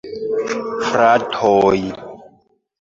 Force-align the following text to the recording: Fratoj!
Fratoj! 0.87 1.79